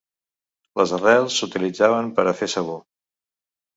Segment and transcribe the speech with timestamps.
[0.79, 2.79] Les arrels s'utilitzaven per a fer sabó.